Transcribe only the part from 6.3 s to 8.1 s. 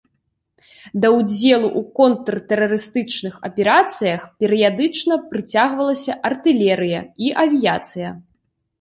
артылерыя і авіяцыя.